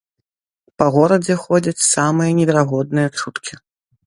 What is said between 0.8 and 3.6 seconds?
Па горадзе ходзяць самыя неверагодныя чуткі.